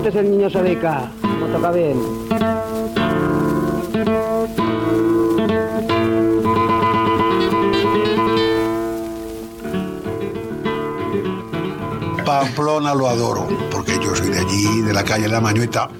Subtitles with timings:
[0.00, 1.10] Este es el niño Sabeca.
[1.22, 2.00] No toca bien.
[12.24, 15.90] Pamplona lo adoro, porque yo soy de allí, de la calle La Mañueta.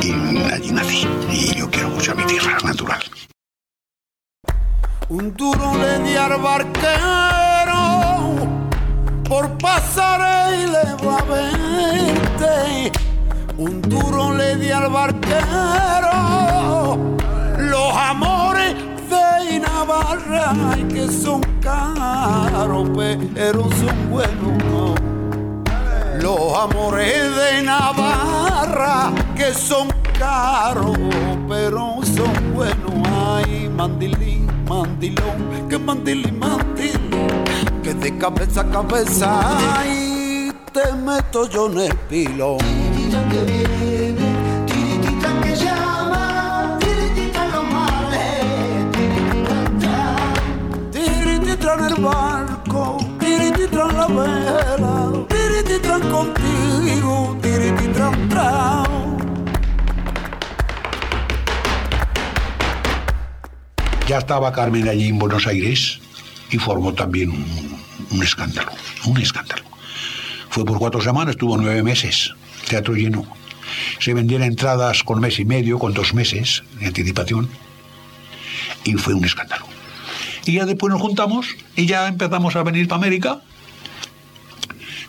[0.00, 0.12] Y
[0.52, 1.04] allí nací.
[1.32, 3.02] Y yo quiero mucho a mi tierra natural.
[5.08, 7.37] Un duro le di al barquero
[9.28, 12.92] por pasar y le va a verte.
[13.58, 16.18] Un duro le di al barquero
[17.58, 18.74] los amores
[19.10, 22.88] de Navarra ay, que son caros,
[23.34, 24.98] pero son buenos.
[26.22, 30.96] Los amores de Navarra que son caros,
[31.48, 32.92] pero son buenos.
[33.36, 37.07] Ay, mandilín, mandilón, que mandilín, mandilón,
[37.88, 42.58] que de cabeza a cabeza ay, te meto yo en el pilón.
[51.68, 59.18] en el barco, tiritita en la vela, tiritita contigo, tiritita trao.
[64.06, 66.00] Ya estaba Carmen allí en Buenos Aires
[66.50, 67.30] y formó también
[68.10, 68.70] un, escándalo,
[69.04, 69.62] un escándalo.
[70.50, 72.32] Fue por cuatro semanas, estuvo nueve meses,
[72.68, 73.26] teatro lleno.
[74.00, 77.48] Se vendían entradas con mes y medio, con dos meses de anticipación
[78.84, 79.66] y fue un escándalo.
[80.46, 81.46] Y ya después nos juntamos
[81.76, 83.40] y ya empezamos a venir para América.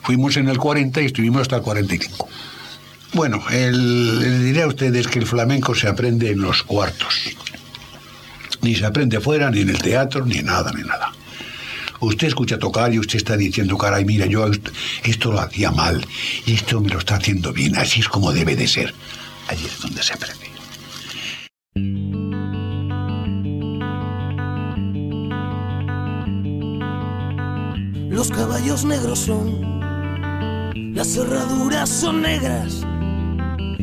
[0.02, 2.28] Fuimos en el 40 y estuvimos hasta el 45.
[3.12, 7.14] Bueno, el- les diré a ustedes que el flamenco se aprende en los cuartos.
[8.60, 11.12] Ni se aprende fuera, ni en el teatro, ni nada, ni nada.
[12.00, 14.68] Usted escucha tocar y usted está diciendo, caray, mira, yo est-
[15.04, 16.04] esto lo hacía mal
[16.46, 18.94] y esto me lo está haciendo bien, así es como debe de ser.
[19.48, 20.46] Allí es donde se aprende.
[28.10, 29.80] Los caballos negros son,
[30.94, 32.84] las cerraduras son negras,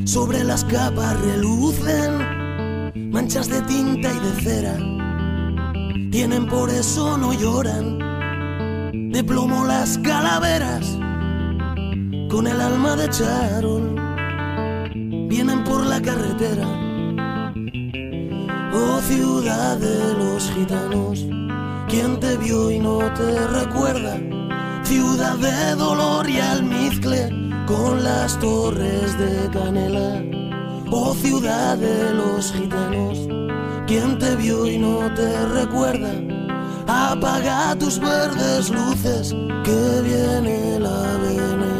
[0.05, 4.96] sobre las capas relucen manchas de tinta y de cera.
[6.11, 7.99] Tienen por eso no lloran,
[9.11, 10.97] de plomo las calaveras,
[12.29, 13.95] con el alma de charol,
[15.29, 16.67] vienen por la carretera.
[18.73, 21.25] Oh ciudad de los gitanos,
[21.89, 24.17] ¿quién te vio y no te recuerda?
[24.83, 27.29] Ciudad de dolor y almizcle,
[27.65, 30.23] con las torres de canela.
[30.89, 33.27] Oh ciudad de los gitanos,
[33.87, 36.11] ¿quién te vio y no te recuerda?
[36.87, 39.33] Apaga tus verdes luces,
[39.63, 41.76] que viene la benemérita.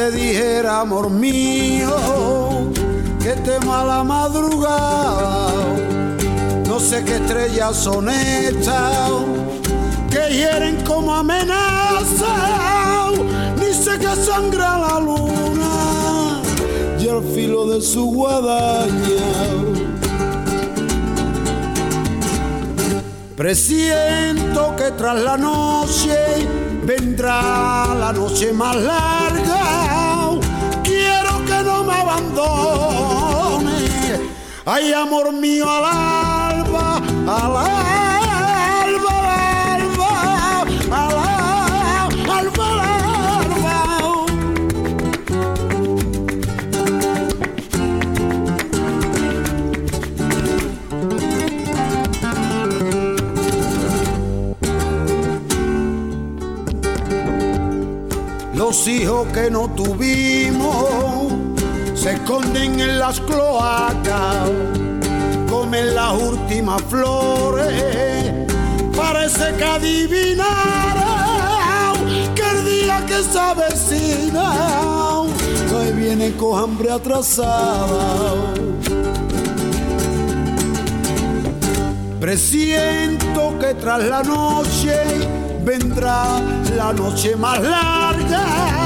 [0.00, 1.94] Te dijera, amor mío,
[3.22, 5.52] que tema la madrugada,
[6.66, 9.10] no sé qué estrellas son estas,
[10.10, 12.34] que hieren como amenaza,
[13.58, 16.40] ni sé que sangra la luna
[16.98, 19.28] y el filo de su guadaña.
[23.36, 26.16] Presiento que tras la noche
[26.86, 29.59] vendrá la noche más larga.
[32.30, 33.70] Abandone.
[34.64, 40.10] Ay, amor mío, al alba, al alba, al alba,
[40.90, 41.16] al
[42.00, 42.84] alba, al
[43.18, 43.70] alba.
[58.54, 61.19] los hijos que no tuvimos
[62.00, 64.48] se esconden en las cloacas,
[65.50, 68.32] comen las últimas flores,
[68.96, 70.46] parece que adivinaron
[72.34, 78.54] que el día que se avecina, hoy viene con hambre atrasada.
[82.18, 84.94] Presiento que tras la noche
[85.64, 86.40] vendrá
[86.74, 88.79] la noche más larga.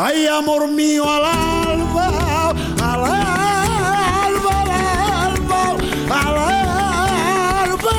[0.00, 2.50] Ay, amor mío, al alba,
[2.80, 5.66] al alba, al alba,
[6.08, 7.96] al alba, al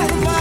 [0.00, 0.40] alba.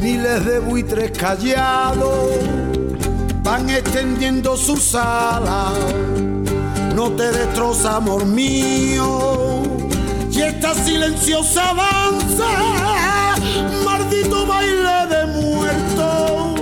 [0.00, 2.69] Miles de buitres callados
[3.50, 5.72] van extendiendo sus alas.
[6.94, 9.62] No te destroza, amor mío.
[10.30, 12.50] Y esta silenciosa danza,
[13.84, 16.54] maldito baile de muerto.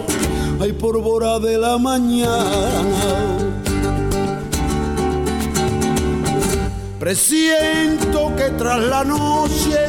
[0.62, 3.10] Ay, por hora de la mañana.
[6.98, 9.80] Presiento que tras la noche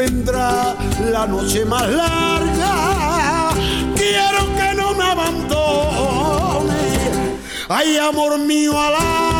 [0.00, 0.74] vendrá
[1.12, 3.50] la noche más larga.
[3.94, 5.63] Quiero que no me abandone.
[7.68, 9.33] Ay, amor mío, al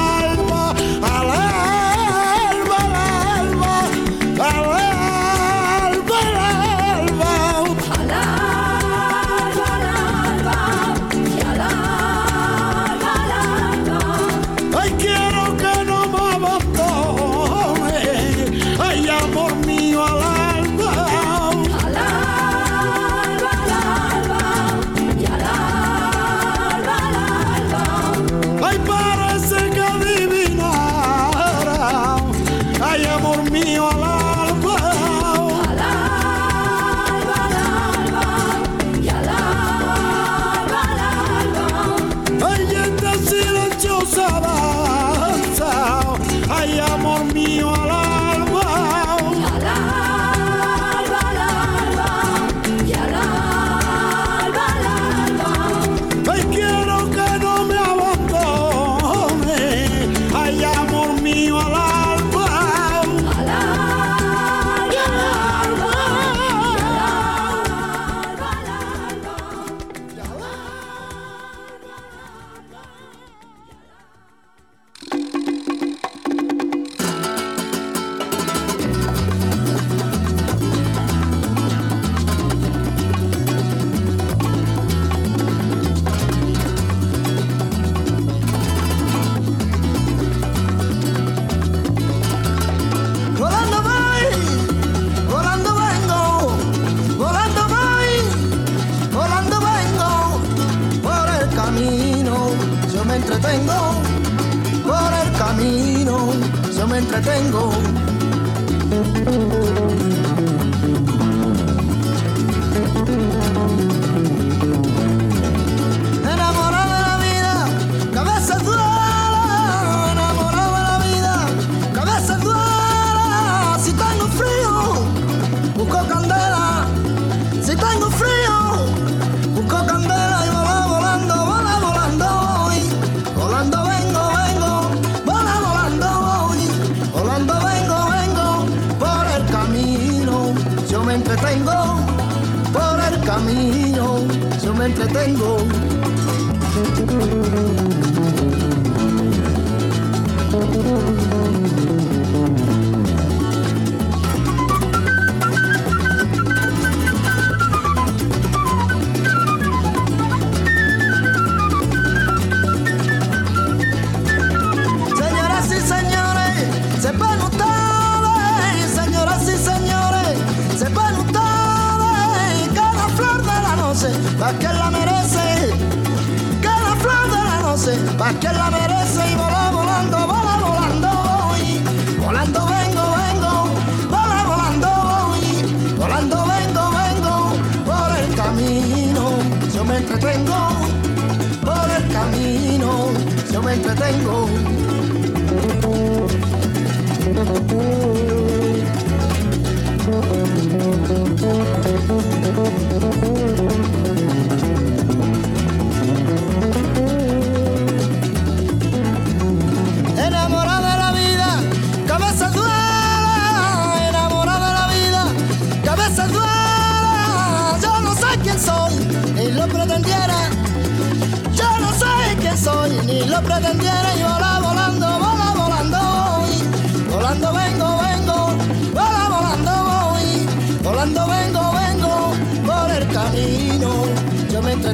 [193.74, 194.48] entretengo.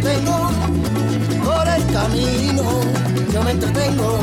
[0.01, 0.51] Entretengo
[1.45, 2.63] por el camino.
[3.33, 4.19] Yo me entretengo.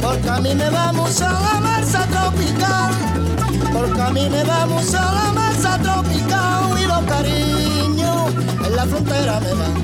[0.00, 2.92] Porque a mí me vamos a la masa tropical.
[3.72, 5.29] Porque a mí me vamos a la
[8.80, 9.76] la frontera me van.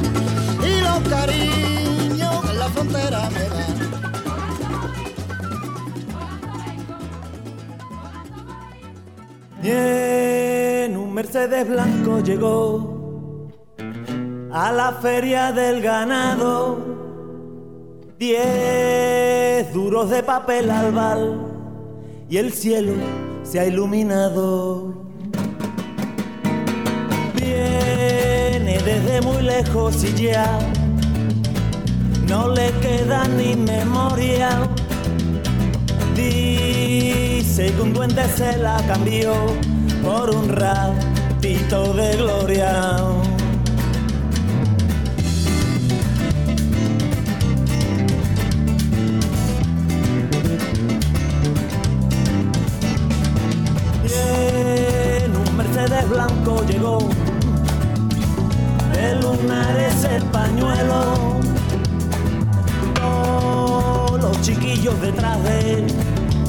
[0.65, 3.77] Y los cariños en la frontera me van.
[9.63, 13.51] Y en un Mercedes blanco llegó
[14.51, 16.97] a la feria del ganado.
[18.19, 21.43] Diez duros de papel albal
[22.31, 22.95] y el cielo
[23.43, 24.96] se ha iluminado.
[29.63, 30.59] Lejos y ya
[32.29, 34.51] no le queda ni memoria.
[36.15, 39.33] Dice que un duende se la cambió
[40.03, 42.73] por un ratito de gloria.
[54.05, 56.99] Y en un Mercedes blanco llegó
[59.17, 61.41] de lunares el pañuelo.
[62.95, 65.87] Todos los chiquillos detrás de él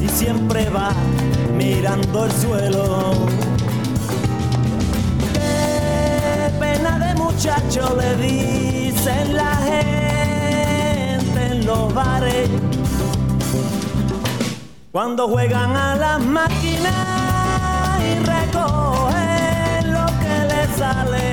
[0.01, 0.91] y siempre va
[1.55, 3.13] mirando el suelo.
[5.33, 12.49] Qué pena de muchacho le dicen la gente en los bares.
[14.91, 21.27] Cuando juegan a las máquinas y recogen lo que les sale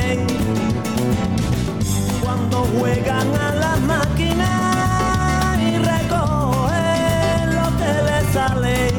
[2.55, 8.93] cuando juegan a las máquinas y recogen lo que les sale.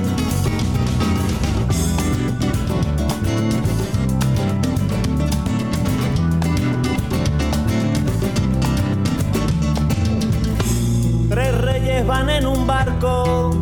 [11.29, 13.61] Tres reyes van en un barco,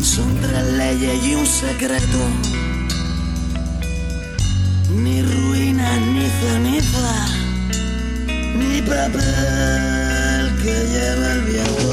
[0.00, 2.18] Son tres leyes y un secreto.
[4.94, 7.29] Ni ruinas ni ceniza,
[8.82, 11.90] papel que lleva el viento.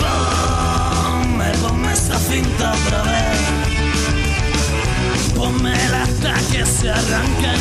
[0.00, 3.38] Ponme, ponme esa cinta otra vez.
[5.34, 7.60] Ponme hasta que se arranquen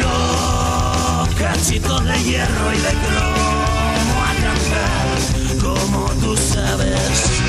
[0.00, 5.18] los cachitos de hierro y de cromo a cantar,
[5.60, 7.43] como tú sabes.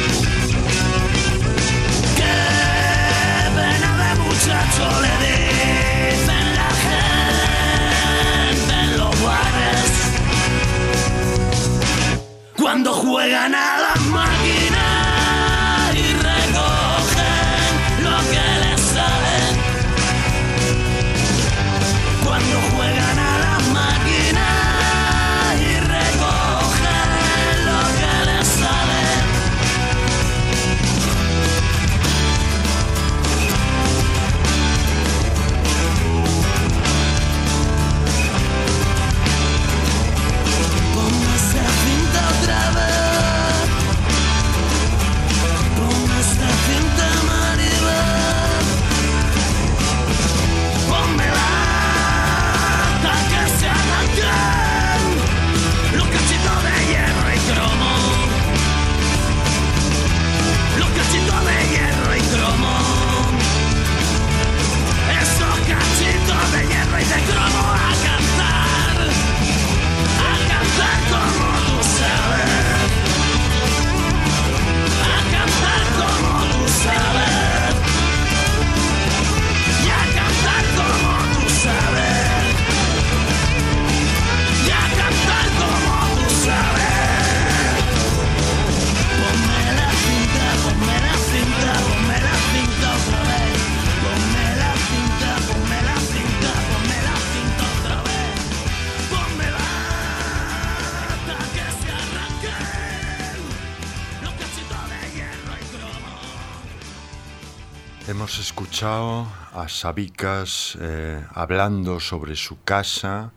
[109.76, 113.34] Sabicas eh, hablando sobre su casa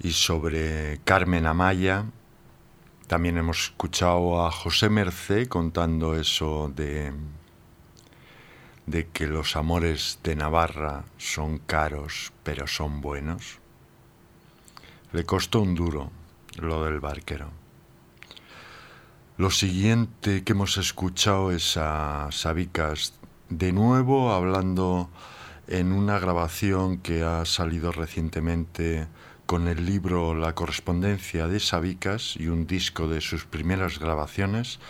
[0.00, 2.06] y sobre Carmen Amaya.
[3.06, 7.12] También hemos escuchado a José Mercé contando eso de,
[8.86, 13.60] de que los amores de Navarra son caros pero son buenos.
[15.12, 16.10] Le costó un duro
[16.56, 17.50] lo del barquero.
[19.36, 23.14] Lo siguiente que hemos escuchado es a Sabicas
[23.48, 25.08] de nuevo hablando
[25.66, 29.06] en una grabación que ha salido recientemente
[29.46, 34.80] con el libro La correspondencia de Sabicas y un disco de sus primeras grabaciones,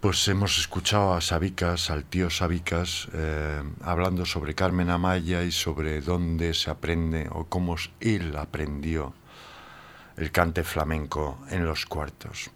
[0.00, 6.00] pues hemos escuchado a Sabicas, al tío Sabicas, eh, hablando sobre Carmen Amaya y sobre
[6.00, 9.14] dónde se aprende o cómo él aprendió
[10.16, 12.50] el cante flamenco en los cuartos.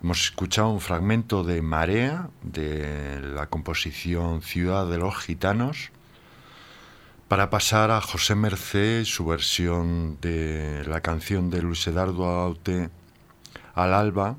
[0.00, 5.90] Hemos escuchado un fragmento de Marea, de la composición Ciudad de los Gitanos,
[7.26, 12.90] para pasar a José Mercé, su versión de la canción de Luis Eduardo Aute,
[13.74, 14.36] Al Alba,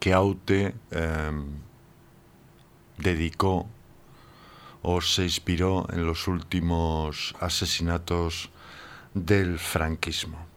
[0.00, 1.30] que Aute eh,
[2.98, 3.68] dedicó
[4.82, 8.50] o se inspiró en los últimos asesinatos
[9.14, 10.55] del franquismo.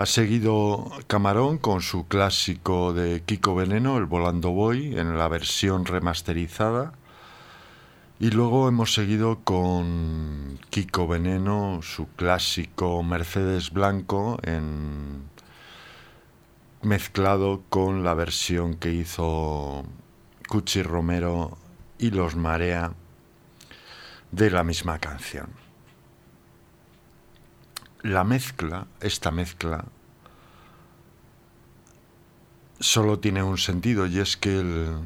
[0.00, 5.84] Ha seguido Camarón con su clásico de Kiko Veneno, El Volando Boy, en la versión
[5.84, 6.94] remasterizada.
[8.18, 14.38] Y luego hemos seguido con Kiko Veneno, su clásico Mercedes Blanco,
[16.80, 19.84] mezclado con la versión que hizo
[20.48, 21.58] Cuchi Romero
[21.98, 22.94] y Los Marea
[24.32, 25.59] de la misma canción
[28.02, 29.84] la mezcla, esta mezcla,
[32.78, 34.96] solo tiene un sentido y es que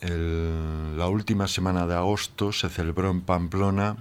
[0.00, 3.96] la última semana de agosto se celebró en Pamplona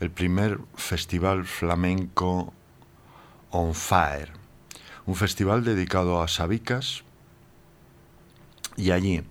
[0.00, 2.52] el primer festival flamenco
[3.50, 4.32] On Fire,
[5.06, 7.04] un festival dedicado a sabicas
[8.76, 9.24] y allí,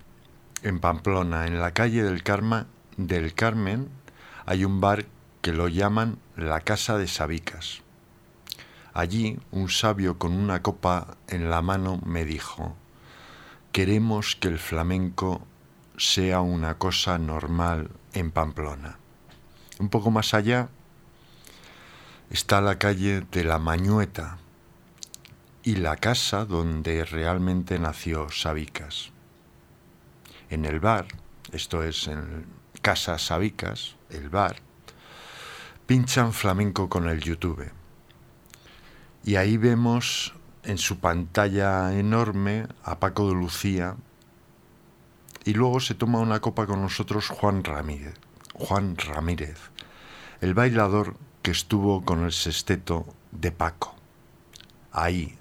[0.62, 3.88] en Pamplona, en la calle del, Karma, del Carmen,
[4.44, 5.06] hay un bar
[5.40, 7.82] que lo llaman la Casa de Sabicas.
[8.94, 12.74] Allí un sabio con una copa en la mano me dijo,
[13.72, 15.46] queremos que el flamenco
[15.96, 18.98] sea una cosa normal en Pamplona.
[19.78, 20.68] Un poco más allá
[22.30, 24.38] está la calle de la Mañueta
[25.62, 29.10] y la casa donde realmente nació Sabicas.
[30.50, 31.06] En el bar,
[31.52, 32.46] esto es en
[32.80, 34.56] Casa Sabicas, el bar,
[35.86, 37.77] pinchan flamenco con el YouTube
[39.24, 43.96] y ahí vemos en su pantalla enorme a Paco de Lucía
[45.44, 49.58] y luego se toma una copa con nosotros Juan Ramírez,
[50.40, 53.94] el bailador que estuvo con el sexteto de Paco,
[54.92, 55.38] ahí,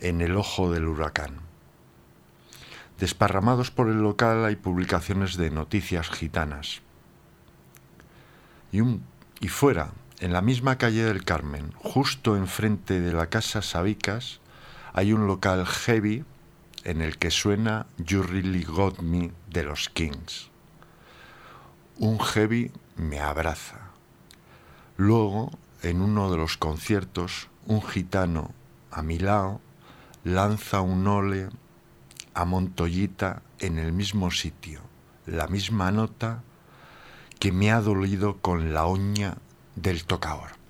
[0.00, 1.38] en el ojo del huracán.
[2.98, 6.80] Desparramados por el local hay publicaciones de noticias gitanas.
[8.72, 9.04] Y, un,
[9.40, 9.92] y fuera,
[10.24, 14.40] en la misma calle del Carmen, justo enfrente de la casa Sabicas,
[14.94, 16.24] hay un local heavy
[16.84, 20.48] en el que suena You Really Got Me de los Kings.
[21.98, 23.90] Un heavy me abraza.
[24.96, 25.50] Luego,
[25.82, 28.52] en uno de los conciertos, un gitano
[28.90, 29.60] a mi lado
[30.24, 31.50] lanza un ole
[32.32, 34.80] a Montoyita en el mismo sitio,
[35.26, 36.42] la misma nota
[37.38, 39.36] que me ha dolido con la uña
[39.76, 40.63] del tocador.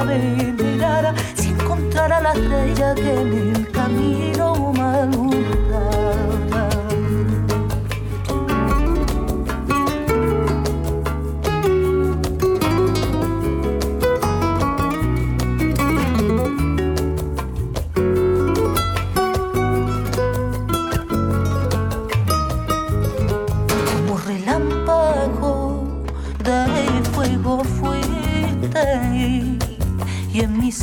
[0.00, 5.19] a mi mirada si encontrara la estrella que en el camino humano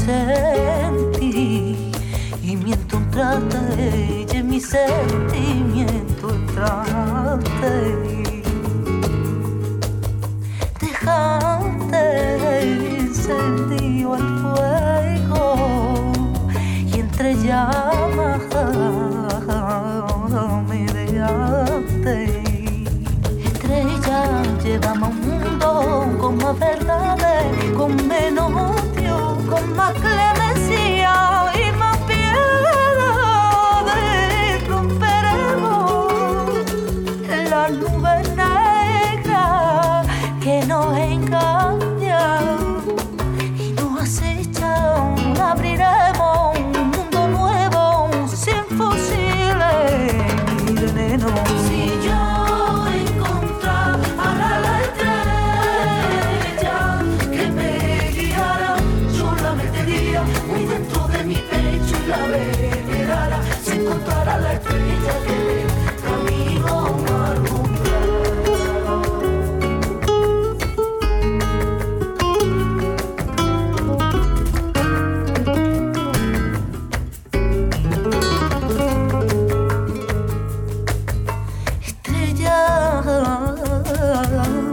[0.08, 1.92] sentì,
[2.42, 5.17] in miento entrata e mi sento.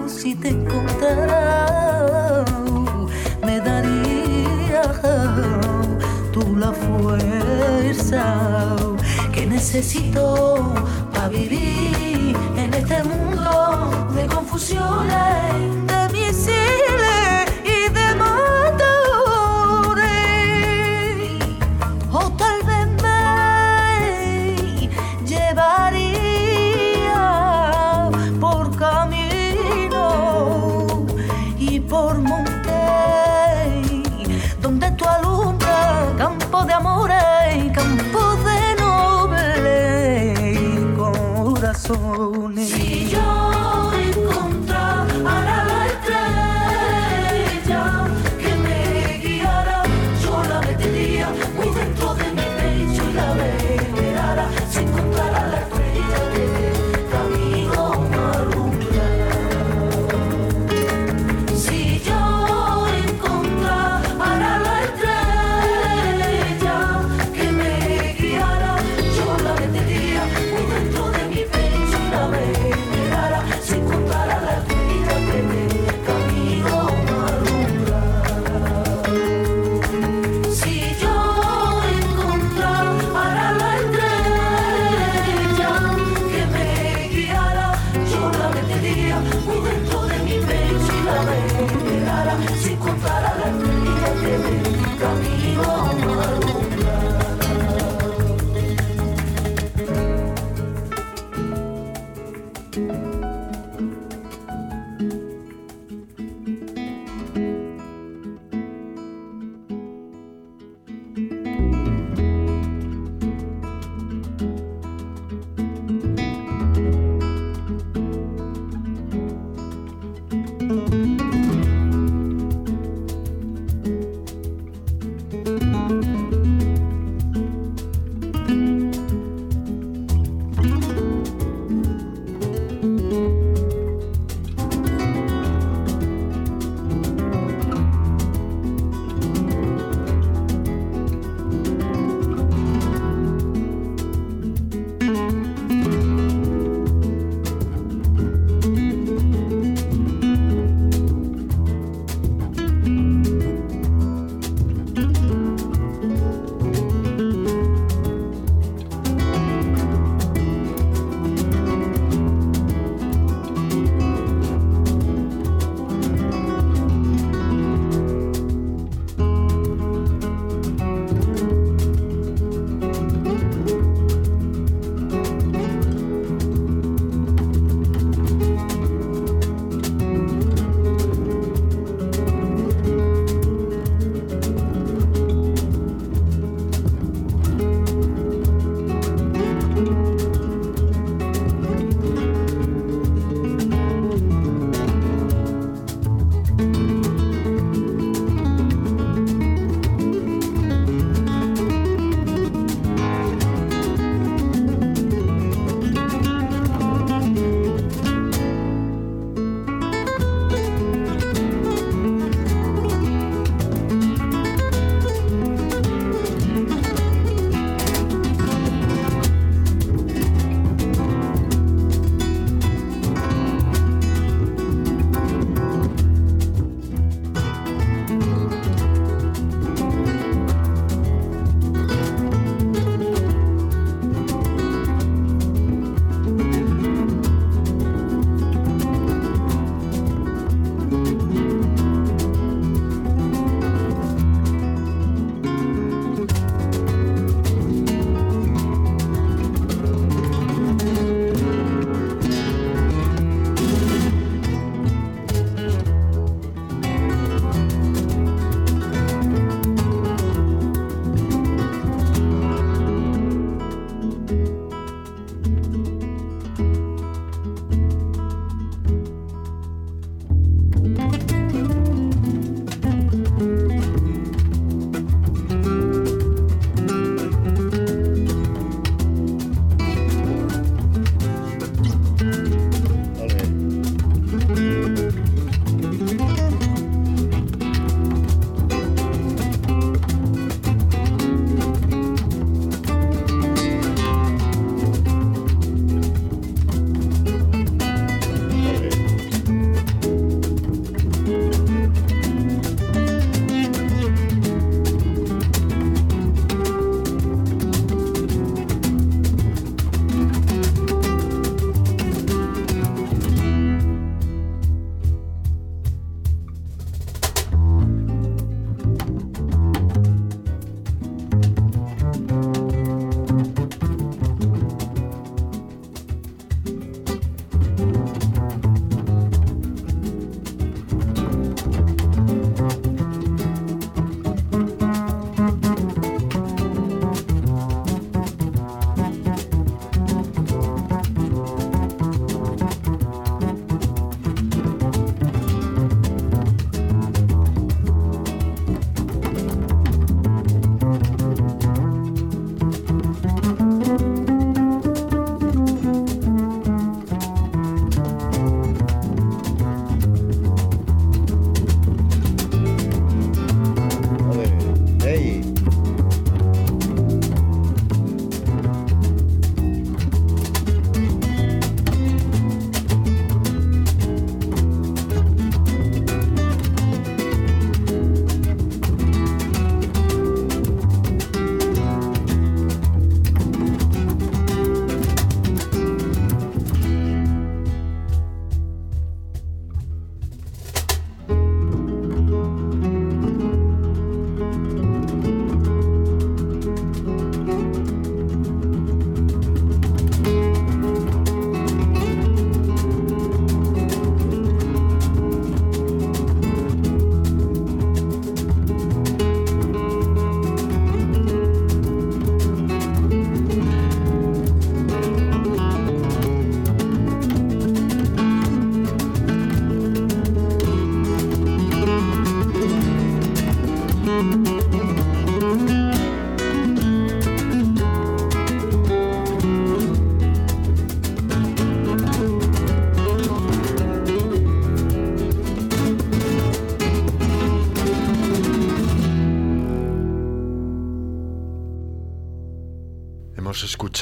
[0.07, 2.45] si te contara,
[3.45, 4.83] me daría
[6.33, 8.25] tú la fuerza
[9.33, 10.75] que necesito
[11.13, 15.84] para vivir en este mundo de confusiones.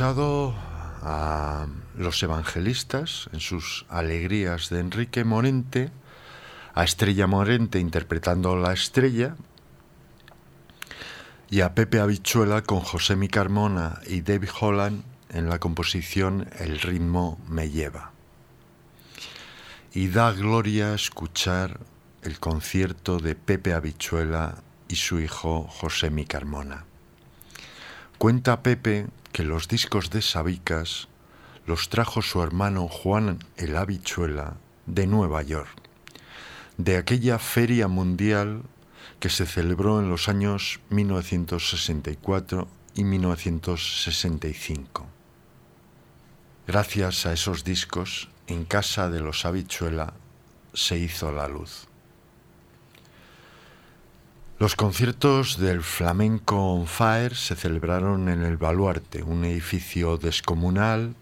[0.02, 0.52] Escuchado
[1.02, 5.92] a los evangelistas en sus alegrías de Enrique Morente,
[6.74, 9.36] a Estrella Morente interpretando La Estrella
[11.50, 16.80] y a Pepe Habichuela con José Mi Carmona y David Holland en la composición El
[16.80, 18.10] ritmo me lleva.
[19.92, 21.78] Y da gloria escuchar
[22.22, 24.56] el concierto de Pepe Habichuela
[24.88, 26.86] y su hijo José Mi Carmona.
[28.22, 31.08] Cuenta Pepe que los discos de Sabicas
[31.66, 35.76] los trajo su hermano Juan el Habichuela de Nueva York,
[36.78, 38.62] de aquella feria mundial
[39.18, 45.08] que se celebró en los años 1964 y 1965.
[46.68, 50.14] Gracias a esos discos, en casa de los Habichuela
[50.74, 51.88] se hizo la luz.
[54.62, 61.16] Los conciertos del Flamenco on Fire se celebraron en el Baluarte, un edificio descomunal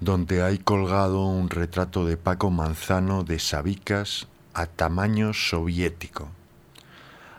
[0.00, 6.28] donde hay colgado un retrato de Paco Manzano de Sabicas a tamaño soviético.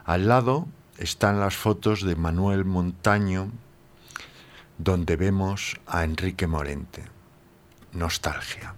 [0.06, 0.66] Al lado
[0.96, 3.52] están las fotos de Manuel Montaño,
[4.78, 7.04] donde vemos a Enrique Morente.
[7.92, 8.74] Nostalgia.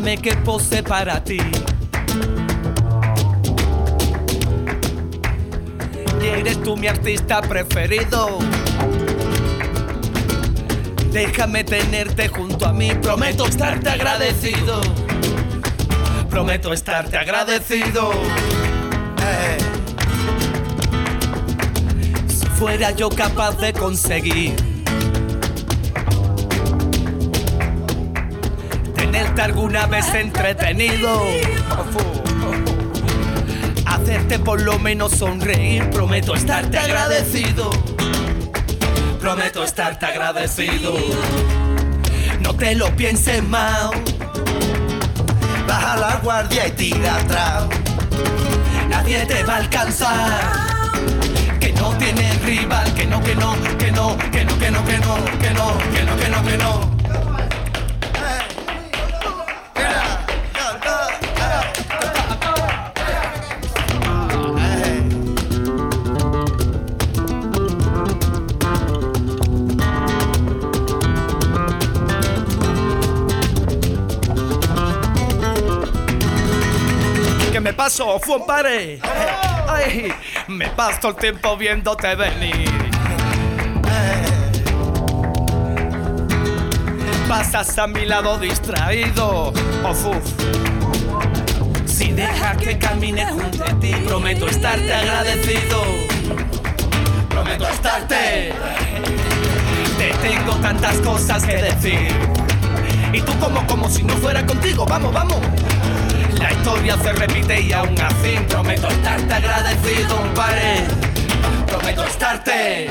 [0.00, 1.36] Déjame que pose para ti.
[6.22, 8.38] Eres tú mi artista preferido.
[11.12, 14.80] Déjame tenerte junto a mí, prometo estarte agradecido.
[16.30, 18.10] Prometo estarte agradecido.
[19.22, 19.58] Eh.
[22.26, 24.69] Si fuera yo capaz de conseguir
[29.20, 31.22] alguna vez entretenido.
[33.86, 37.70] Hacerte por lo menos sonreír, prometo estarte agradecido.
[39.20, 40.94] Prometo estarte agradecido.
[42.40, 43.90] No te lo pienses más.
[45.66, 47.64] Baja la guardia y tira atrás.
[48.88, 50.40] Nadie te va a alcanzar.
[51.60, 54.98] Que no tiene rival, que no, que no, que no, que no, que no, que
[54.98, 56.99] no, que no, que no, que no, que no.
[77.80, 79.00] Paso un pare.
[79.66, 80.12] Ay,
[80.48, 82.68] me paso el tiempo viéndote venir.
[87.26, 89.54] Pasas a mi lado distraído.
[89.82, 91.86] Uf, uf.
[91.86, 95.82] Si dejas que camine junto a ti, prometo estarte agradecido.
[97.30, 98.52] Prometo estarte.
[99.96, 102.08] Te tengo tantas cosas que decir.
[103.14, 104.84] Y tú como, como si no fuera contigo.
[104.84, 105.38] Vamos, vamos.
[106.70, 110.84] Historia se repite y aún así prometo estarte agradecido, pare.
[111.66, 112.88] Prometo estarte.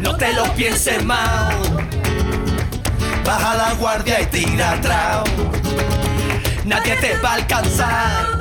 [0.00, 1.54] No te lo pienses mal.
[3.24, 5.22] Baja la guardia y tira atrás.
[6.64, 8.40] Nadie te va a alcanzar.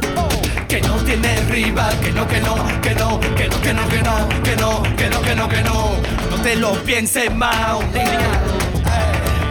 [0.67, 4.01] Que no tiene rival, que no, que no, que no, que no, que no, que
[4.01, 5.91] no, que no, que no, que no, que no.
[6.31, 7.77] No te lo pienses mal.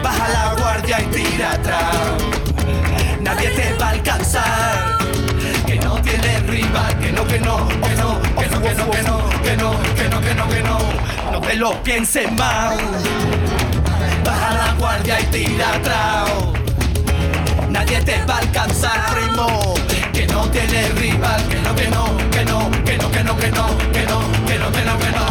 [0.03, 2.44] Baja la guardia y tira atrás
[3.35, 4.97] nadie te va a alcanzar.
[5.65, 9.03] Que no tiene rival, que no, que no, que no, que no, que no, que
[9.03, 10.79] no, que no, que no, que no, que no,
[11.31, 12.75] no te lo pienses más.
[14.23, 16.31] Baja la guardia y tira atrás.
[17.69, 19.73] Nadie te va a alcanzar, primo.
[20.13, 23.51] Que no tiene rival, que no, que no, que no, que no, que no, que
[23.51, 25.24] no, que no, que no, que no, que no,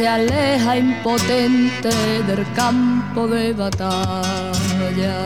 [0.00, 1.90] se aleja impotente
[2.26, 5.18] del campo de batalla.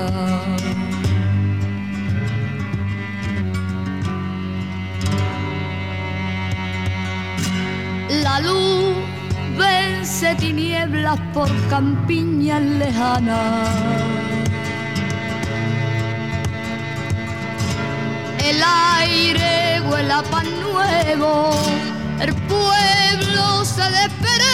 [8.25, 8.97] La luz
[9.57, 13.69] vence tinieblas por campiñas lejanas.
[18.51, 18.61] el
[19.01, 21.51] aire huele a pan nuevo,
[22.21, 24.54] el pueblo se despierta.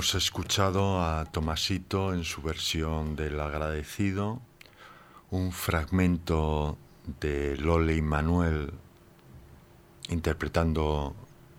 [0.00, 4.40] Hemos escuchado a Tomasito en su versión del agradecido,
[5.30, 6.78] un fragmento
[7.20, 8.72] de Lole y Manuel
[10.08, 11.14] interpretando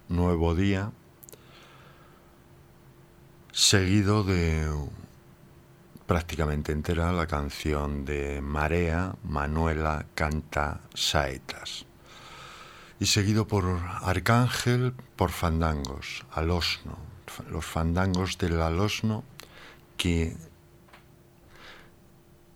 [0.10, 0.92] Nuevo Día,
[3.52, 4.68] seguido de
[6.08, 11.86] prácticamente entera la canción de Marea, Manuela canta saetas.
[13.00, 17.11] Y seguido por Arcángel, por Fandangos, al Osno,
[17.49, 19.23] los fandangos del Alosno
[19.97, 20.36] que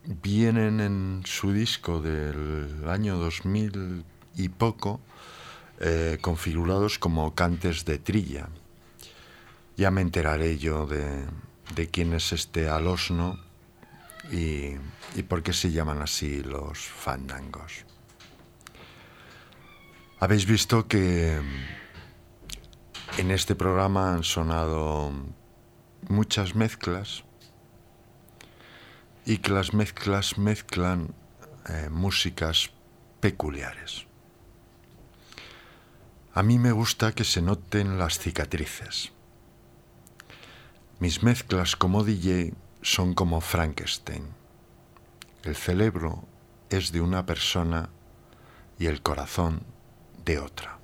[0.05, 4.03] vienen en su disco del año 2000
[4.36, 4.99] y poco
[5.80, 8.49] eh, configurados como cantes de trilla.
[9.78, 11.26] Ya me enteraré yo de,
[11.76, 13.39] de quién es este Alosno
[14.32, 14.76] y,
[15.15, 17.86] y por qué se llaman así los fandangos.
[20.19, 21.39] Habéis visto que
[23.18, 25.11] en este programa han sonado
[26.09, 27.24] muchas mezclas
[29.26, 31.13] y que las mezclas mezclan
[31.70, 32.72] eh, músicas
[33.22, 34.05] peculiares.
[36.34, 39.13] A mí me gusta que se noten las cicatrices.
[40.99, 44.26] Mis mezclas como DJ son como Frankenstein.
[45.43, 46.26] El cerebro
[46.70, 47.89] es de una persona
[48.78, 49.63] y el corazón
[50.26, 50.74] de otra.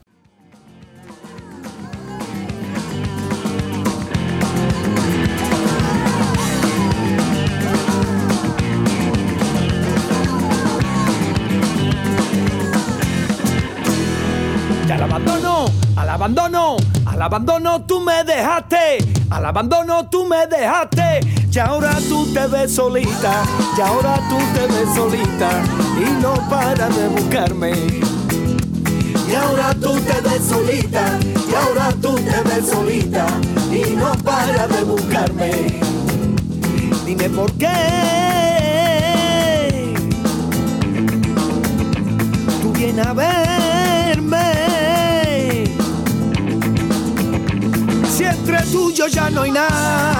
[16.21, 18.99] Abandono, al abandono tú me dejaste,
[19.31, 21.19] al abandono tú me dejaste.
[21.51, 23.43] Y ahora tú te ves solita,
[23.75, 25.49] y ahora tú te ves solita
[25.97, 27.71] y no para de buscarme.
[29.27, 33.25] Y ahora tú te ves solita, y ahora tú te ves solita
[33.71, 35.51] y no para de buscarme.
[37.03, 37.67] Dime por qué.
[42.61, 44.50] Tú vienes a verme.
[48.21, 50.13] Si entre tú y yo ya no hay nada.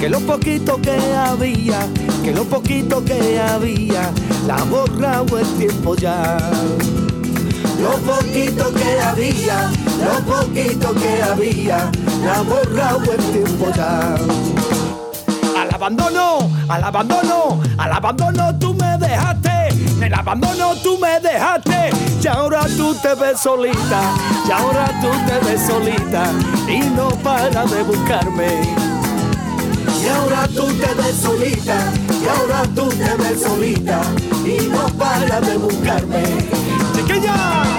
[0.00, 1.78] Que lo poquito que había,
[2.24, 4.10] que lo poquito que había,
[4.48, 6.36] la ha borrado el tiempo ya.
[7.80, 9.70] Lo poquito que había,
[10.04, 11.88] lo poquito que había,
[12.24, 14.16] la ha borrado el tiempo ya.
[15.60, 19.49] Al abandono, al abandono, al abandono tú me dejaste.
[20.00, 21.90] En el abandono tú me dejaste.
[22.22, 24.14] Y ahora tú te ves solita.
[24.48, 26.32] Y ahora tú te ves solita.
[26.66, 28.62] Y no para de buscarme.
[30.02, 31.92] Y ahora tú te ves solita.
[32.08, 34.00] Y ahora tú te ves solita.
[34.46, 36.22] Y no para de buscarme.
[36.96, 37.69] ¡Chiquilla!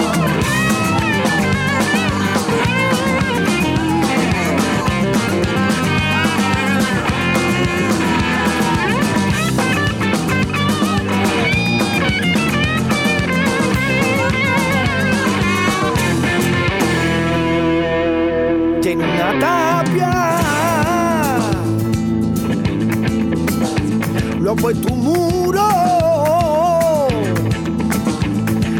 [24.60, 25.68] Puesto un muro.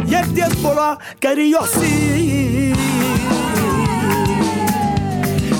[0.06, 2.72] Y el tiempo lo ha querido así.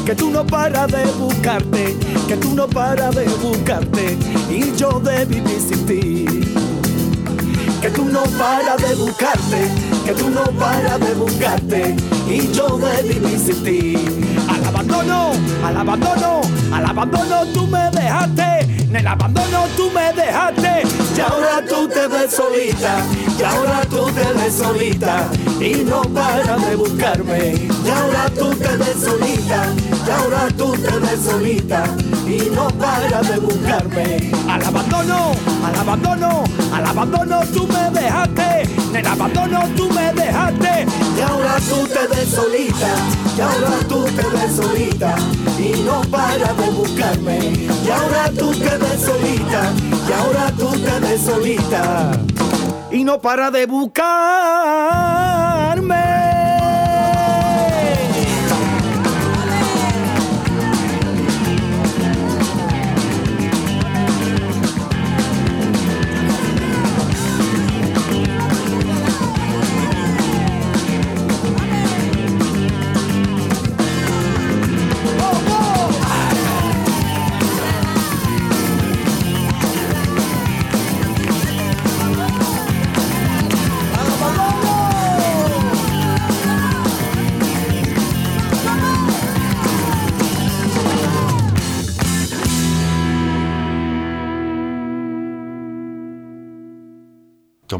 [0.04, 1.96] Que tú no paras de buscarte,
[2.28, 4.18] que tú no paras de buscarte.
[4.50, 5.86] Y yo de vivir sin.
[7.80, 9.68] Que tú no paras de buscarte,
[10.04, 11.96] que tú no paras de buscarte.
[12.28, 14.48] Y yo de vivir sin.
[14.48, 15.32] Al abandono,
[15.64, 18.61] al abandono, al abandono tú me dejaste.
[18.92, 20.82] En el abandono tú me dejaste.
[21.16, 23.02] Y ahora tú te ves solita.
[23.42, 25.28] Y ahora tú te ves solita.
[25.60, 27.54] Y no paras de buscarme.
[27.84, 29.66] Y ahora tú te ves solita.
[30.06, 31.84] Y ahora tú te ves solita.
[32.24, 34.30] Y no paras de buscarme.
[34.48, 35.32] Al abandono,
[35.66, 38.62] al abandono, al abandono tú me dejaste.
[38.90, 40.86] En el abandono tú me dejaste.
[41.18, 42.94] Y ahora tú te ves solita.
[43.36, 45.16] Y ahora tú te ves solita.
[45.58, 47.38] Y no paras de buscarme.
[47.84, 49.72] Y ahora tú te ves solita.
[50.08, 52.12] Y ahora tú te ves solita.
[52.92, 54.02] Y no para de buscarme.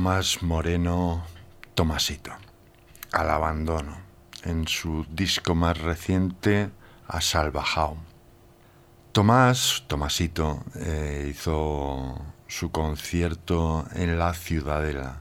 [0.03, 1.23] Tomás Moreno,
[1.77, 2.33] Tomasito,
[3.13, 3.99] al abandono,
[4.43, 6.71] en su disco más reciente,
[7.07, 7.99] A Salvajao.
[9.13, 15.21] Tomás, Tomasito, eh, hizo su concierto en la Ciudadela.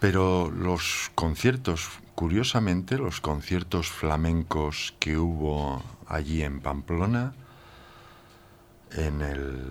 [0.00, 7.32] Pero los conciertos, curiosamente, los conciertos flamencos que hubo allí en Pamplona,
[8.90, 9.70] en el,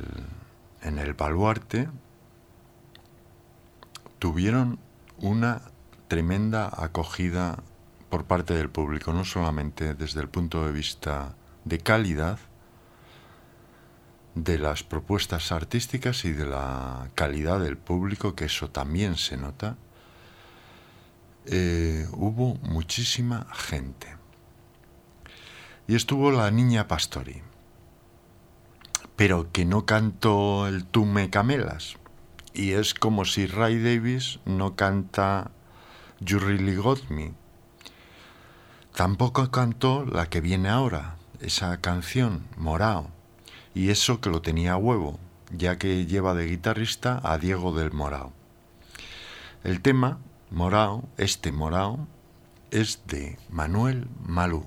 [0.82, 1.90] en el Baluarte,
[4.24, 4.80] tuvieron
[5.18, 5.64] una
[6.08, 7.62] tremenda acogida
[8.10, 12.40] por parte del público, no solamente desde el punto de vista de calidad
[14.34, 19.76] de las propuestas artísticas y de la calidad del público, que eso también se nota,
[21.46, 24.08] eh, hubo muchísima gente.
[25.86, 27.42] Y estuvo la niña Pastori,
[29.18, 31.98] pero que no cantó el Tú me camelas,
[32.54, 35.52] y es como si Ray Davis no canta
[36.20, 37.34] You Really Got Me.
[38.96, 43.10] Tampoco cantó la que viene ahora, esa canción, Morao,
[43.74, 45.20] y eso que lo tenía a huevo,
[45.52, 48.32] ya que lleva de guitarrista a Diego del Morao.
[49.64, 50.20] El tema,
[50.52, 52.08] Morao, este Morao,
[52.70, 54.66] es de Manuel Malú.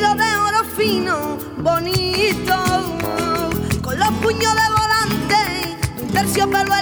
[0.00, 2.56] De oro fino, bonito,
[3.82, 6.74] con los puños de volante, un terciopelo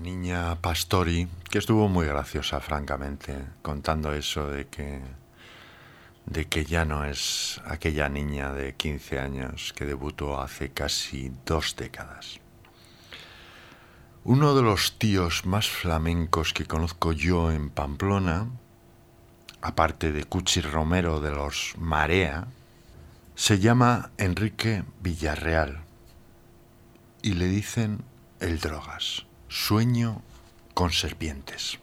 [0.00, 5.02] Niña Pastori, que estuvo muy graciosa, francamente, contando eso de que,
[6.24, 11.76] de que ya no es aquella niña de 15 años que debutó hace casi dos
[11.76, 12.40] décadas.
[14.24, 18.48] Uno de los tíos más flamencos que conozco yo en Pamplona,
[19.60, 22.46] aparte de Cuchi Romero de los Marea,
[23.34, 25.82] se llama Enrique Villarreal
[27.20, 28.02] y le dicen
[28.40, 29.29] el drogas.
[29.52, 30.22] Sueño
[30.74, 31.80] con serpientes.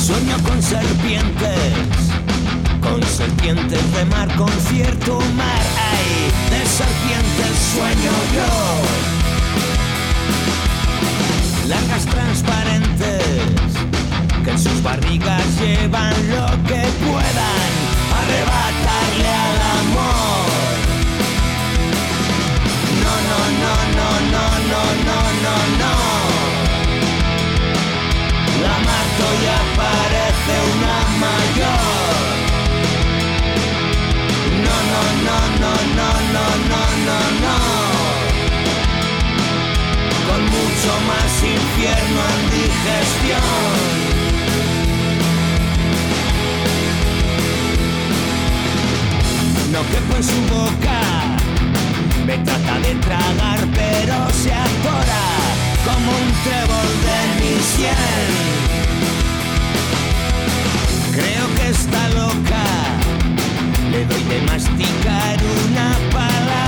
[0.00, 1.72] Sueño con serpientes,
[2.80, 5.66] con serpientes de mar, con cierto mar.
[5.76, 8.52] Ay, de serpientes sueño yo.
[11.68, 13.17] Largas transparentes,
[14.58, 17.70] sus barrigas llevan lo que puedan
[18.20, 20.46] arrebatarle al amor.
[23.04, 25.94] No, no, no, no, no, no, no, no, no.
[28.64, 32.26] La mato y aparece una mayor.
[34.64, 37.56] No, no, no, no, no, no, no, no, no.
[40.26, 43.67] Con mucho más infierno en digestión.
[49.78, 50.98] No quepo en su boca.
[52.26, 55.24] Me trata de tragar, pero se atora
[55.86, 58.28] como un trébol de mi sien.
[61.12, 62.64] Creo que está loca.
[63.92, 66.67] Le doy de masticar indigestión.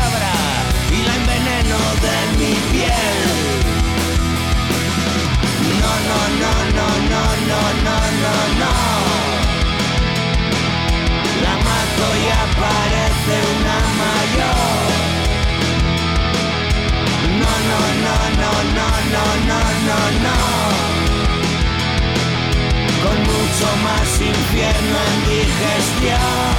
[25.60, 26.49] celestial.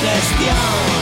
[0.00, 0.97] gestión.